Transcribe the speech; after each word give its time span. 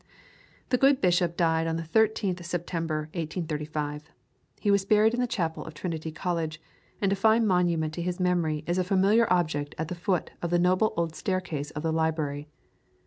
The 0.69 0.79
good 0.79 0.99
bishop 0.99 1.37
died 1.37 1.67
on 1.67 1.75
the 1.75 1.83
13th 1.83 2.43
September, 2.43 3.01
1835. 3.13 4.09
He 4.59 4.71
was 4.71 4.83
buried 4.83 5.13
in 5.13 5.19
the 5.19 5.27
chapel 5.27 5.63
of 5.63 5.75
Trinity 5.75 6.11
College, 6.11 6.59
and 6.99 7.13
a 7.13 7.15
fine 7.15 7.45
monument 7.45 7.93
to 7.93 8.01
his 8.01 8.19
memory 8.19 8.63
is 8.65 8.79
a 8.79 8.83
familiar 8.83 9.31
object 9.31 9.75
at 9.77 9.89
the 9.89 9.93
foot 9.93 10.31
of 10.41 10.49
the 10.49 10.57
noble 10.57 10.95
old 10.97 11.13
staircase 11.13 11.69
of 11.69 11.83
the 11.83 11.93
library. 11.93 12.47